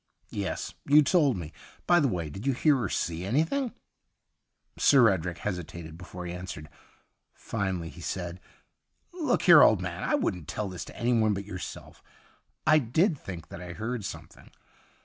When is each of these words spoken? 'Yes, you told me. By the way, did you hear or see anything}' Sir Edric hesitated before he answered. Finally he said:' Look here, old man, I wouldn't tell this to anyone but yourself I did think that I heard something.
'Yes, 0.31 0.73
you 0.87 1.03
told 1.03 1.37
me. 1.37 1.53
By 1.85 1.99
the 1.99 2.07
way, 2.07 2.27
did 2.31 2.47
you 2.47 2.53
hear 2.53 2.79
or 2.81 2.89
see 2.89 3.23
anything}' 3.23 3.71
Sir 4.89 5.07
Edric 5.09 5.37
hesitated 5.37 5.95
before 5.95 6.25
he 6.25 6.33
answered. 6.33 6.69
Finally 7.35 7.89
he 7.89 8.01
said:' 8.01 8.39
Look 9.13 9.43
here, 9.43 9.61
old 9.61 9.79
man, 9.79 10.01
I 10.01 10.15
wouldn't 10.15 10.47
tell 10.47 10.69
this 10.69 10.85
to 10.85 10.97
anyone 10.97 11.35
but 11.35 11.45
yourself 11.45 12.01
I 12.65 12.79
did 12.79 13.15
think 13.15 13.49
that 13.49 13.61
I 13.61 13.73
heard 13.73 14.03
something. 14.03 14.49